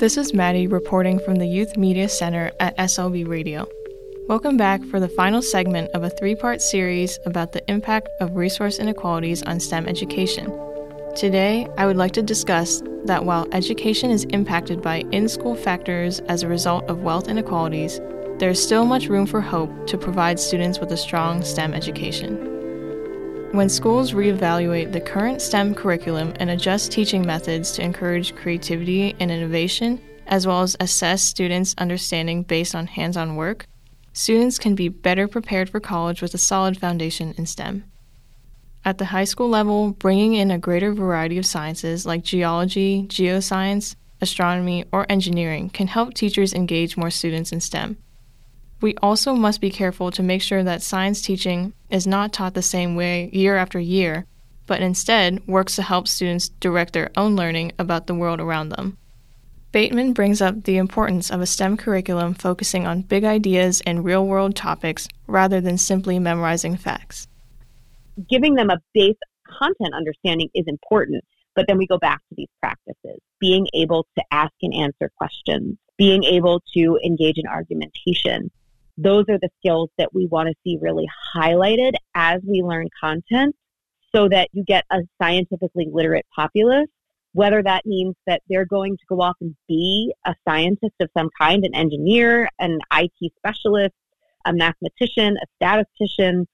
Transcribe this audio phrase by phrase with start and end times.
[0.00, 3.68] This is Maddy reporting from the Youth Media Center at SLB Radio.
[4.28, 8.34] Welcome back for the final segment of a three part series about the impact of
[8.34, 10.46] resource inequalities on STEM education.
[11.14, 16.20] Today, I would like to discuss that while education is impacted by in school factors
[16.20, 18.00] as a result of wealth inequalities,
[18.38, 22.49] there is still much room for hope to provide students with a strong STEM education.
[23.52, 29.28] When schools reevaluate the current STEM curriculum and adjust teaching methods to encourage creativity and
[29.28, 33.66] innovation, as well as assess students' understanding based on hands on work,
[34.12, 37.82] students can be better prepared for college with a solid foundation in STEM.
[38.84, 43.96] At the high school level, bringing in a greater variety of sciences like geology, geoscience,
[44.20, 47.96] astronomy, or engineering can help teachers engage more students in STEM.
[48.80, 52.62] We also must be careful to make sure that science teaching is not taught the
[52.62, 54.24] same way year after year,
[54.66, 58.96] but instead works to help students direct their own learning about the world around them.
[59.72, 64.26] Bateman brings up the importance of a STEM curriculum focusing on big ideas and real
[64.26, 67.28] world topics rather than simply memorizing facts.
[68.28, 71.22] Giving them a base content understanding is important,
[71.54, 75.76] but then we go back to these practices being able to ask and answer questions,
[75.96, 78.50] being able to engage in argumentation,
[79.02, 83.56] those are the skills that we want to see really highlighted as we learn content
[84.14, 86.88] so that you get a scientifically literate populace,
[87.32, 91.30] whether that means that they're going to go off and be a scientist of some
[91.40, 93.94] kind, an engineer, an IT specialist,
[94.44, 96.46] a mathematician, a statistician,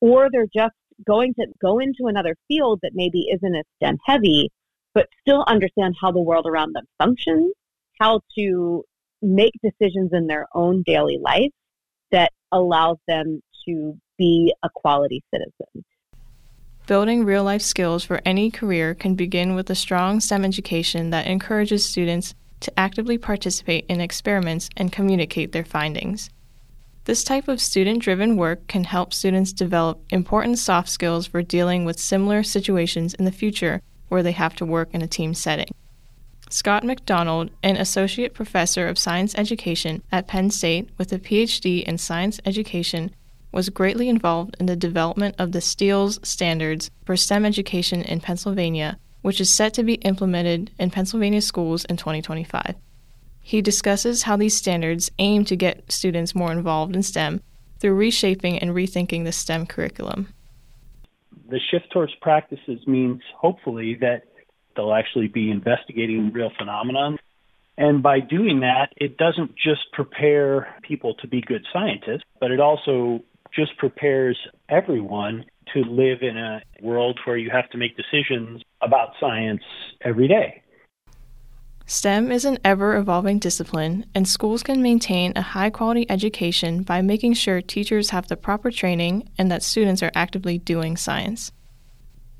[0.00, 4.50] or they're just going to go into another field that maybe isn't as STEM heavy,
[4.94, 7.52] but still understand how the world around them functions,
[7.98, 8.84] how to
[9.22, 11.50] make decisions in their own daily life,
[12.12, 15.84] that allows them to be a quality citizen.
[16.86, 21.26] Building real life skills for any career can begin with a strong STEM education that
[21.26, 26.30] encourages students to actively participate in experiments and communicate their findings.
[27.04, 31.84] This type of student driven work can help students develop important soft skills for dealing
[31.84, 35.68] with similar situations in the future where they have to work in a team setting.
[36.52, 41.96] Scott McDonald, an associate professor of science education at Penn State with a PhD in
[41.96, 43.10] science education,
[43.52, 48.98] was greatly involved in the development of the STEELS standards for STEM education in Pennsylvania,
[49.22, 52.74] which is set to be implemented in Pennsylvania schools in 2025.
[53.40, 57.40] He discusses how these standards aim to get students more involved in STEM
[57.78, 60.28] through reshaping and rethinking the STEM curriculum.
[61.48, 64.24] The shift towards practices means, hopefully, that
[64.76, 67.18] They'll actually be investigating real phenomenon.
[67.78, 72.60] And by doing that, it doesn't just prepare people to be good scientists, but it
[72.60, 73.20] also
[73.54, 74.38] just prepares
[74.68, 75.44] everyone
[75.74, 79.62] to live in a world where you have to make decisions about science
[80.02, 80.62] every day.
[81.86, 87.02] STEM is an ever evolving discipline, and schools can maintain a high quality education by
[87.02, 91.52] making sure teachers have the proper training and that students are actively doing science.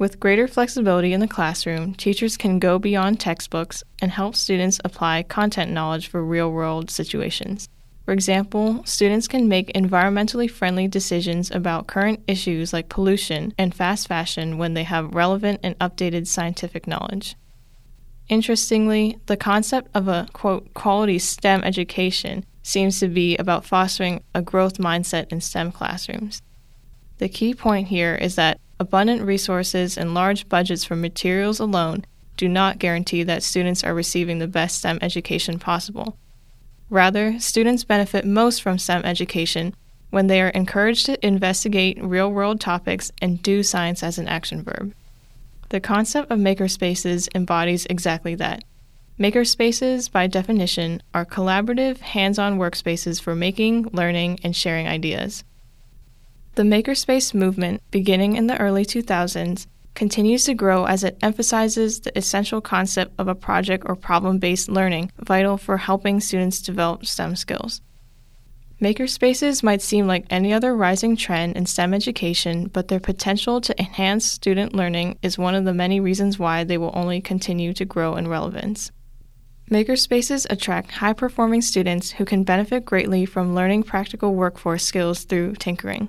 [0.00, 5.24] With greater flexibility in the classroom, teachers can go beyond textbooks and help students apply
[5.24, 7.68] content knowledge for real world situations.
[8.06, 14.08] For example, students can make environmentally friendly decisions about current issues like pollution and fast
[14.08, 17.36] fashion when they have relevant and updated scientific knowledge.
[18.30, 24.40] Interestingly, the concept of a quote quality STEM education seems to be about fostering a
[24.40, 26.40] growth mindset in STEM classrooms.
[27.18, 32.04] The key point here is that abundant resources and large budgets for materials alone
[32.38, 36.16] do not guarantee that students are receiving the best STEM education possible.
[36.88, 39.74] Rather, students benefit most from STEM education
[40.08, 44.62] when they are encouraged to investigate real world topics and do science as an action
[44.62, 44.94] verb.
[45.68, 48.64] The concept of makerspaces embodies exactly that.
[49.20, 55.44] Makerspaces, by definition, are collaborative, hands on workspaces for making, learning, and sharing ideas.
[56.56, 62.16] The makerspace movement, beginning in the early 2000s, continues to grow as it emphasizes the
[62.18, 67.36] essential concept of a project or problem based learning, vital for helping students develop STEM
[67.36, 67.80] skills.
[68.80, 73.78] Makerspaces might seem like any other rising trend in STEM education, but their potential to
[73.78, 77.84] enhance student learning is one of the many reasons why they will only continue to
[77.84, 78.90] grow in relevance.
[79.70, 85.54] Makerspaces attract high performing students who can benefit greatly from learning practical workforce skills through
[85.56, 86.08] tinkering.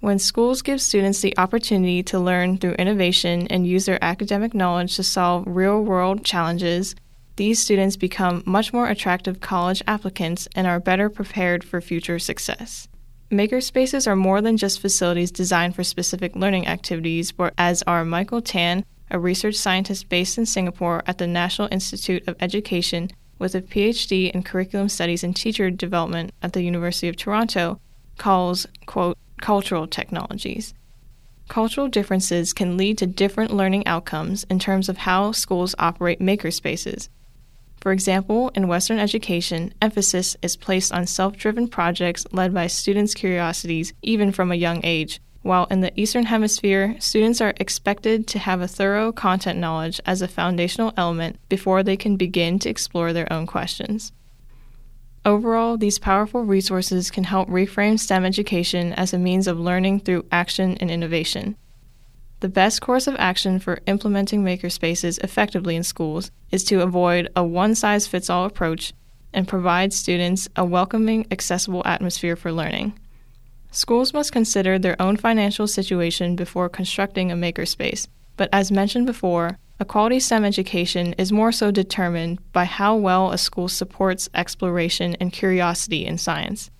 [0.00, 4.96] When schools give students the opportunity to learn through innovation and use their academic knowledge
[4.96, 6.94] to solve real world challenges,
[7.36, 12.88] these students become much more attractive college applicants and are better prepared for future success.
[13.30, 18.86] Makerspaces are more than just facilities designed for specific learning activities, as are Michael Tan,
[19.10, 24.30] a research scientist based in Singapore at the National Institute of Education, with a PhD
[24.30, 27.78] in curriculum studies and teacher development at the University of Toronto,
[28.16, 30.74] calls, quote, cultural technologies.
[31.48, 37.08] Cultural differences can lead to different learning outcomes in terms of how schools operate makerspaces.
[37.80, 43.14] For example, in Western education, emphasis is placed on self driven projects led by students'
[43.14, 48.38] curiosities even from a young age, while in the Eastern Hemisphere, students are expected to
[48.38, 53.12] have a thorough content knowledge as a foundational element before they can begin to explore
[53.12, 54.12] their own questions.
[55.24, 60.24] Overall, these powerful resources can help reframe STEM education as a means of learning through
[60.32, 61.56] action and innovation.
[62.40, 67.44] The best course of action for implementing makerspaces effectively in schools is to avoid a
[67.44, 68.94] one size fits all approach
[69.34, 72.98] and provide students a welcoming, accessible atmosphere for learning.
[73.70, 78.08] Schools must consider their own financial situation before constructing a makerspace,
[78.38, 83.30] but as mentioned before, a quality STEM education is more so determined by how well
[83.30, 86.70] a school supports exploration and curiosity in science.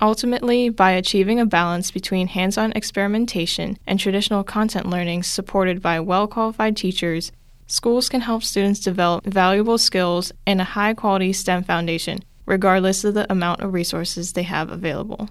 [0.00, 5.98] Ultimately, by achieving a balance between hands on experimentation and traditional content learning supported by
[5.98, 7.32] well qualified teachers,
[7.66, 13.14] schools can help students develop valuable skills and a high quality STEM foundation, regardless of
[13.14, 15.30] the amount of resources they have available.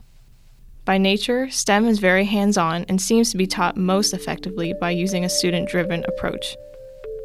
[0.83, 4.91] By nature, STEM is very hands on and seems to be taught most effectively by
[4.91, 6.57] using a student driven approach.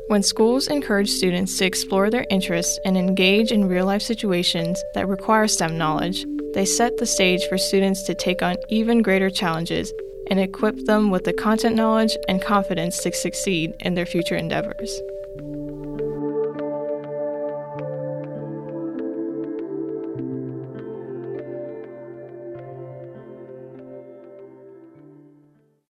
[0.08, 5.06] When schools encourage students to explore their interests and engage in real life situations that
[5.06, 6.24] require STEM knowledge,
[6.54, 9.92] they set the stage for students to take on even greater challenges
[10.30, 14.98] and equip them with the content knowledge and confidence to succeed in their future endeavors.